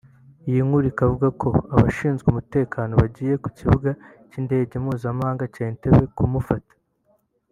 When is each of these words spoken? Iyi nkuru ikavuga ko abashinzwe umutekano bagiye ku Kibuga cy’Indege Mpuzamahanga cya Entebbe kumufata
Iyi 0.49 0.61
nkuru 0.67 0.85
ikavuga 0.93 1.27
ko 1.41 1.49
abashinzwe 1.75 2.25
umutekano 2.29 2.91
bagiye 3.01 3.33
ku 3.43 3.49
Kibuga 3.57 3.89
cy’Indege 4.29 4.73
Mpuzamahanga 4.83 5.43
cya 5.53 5.63
Entebbe 5.71 6.05
kumufata 6.17 6.73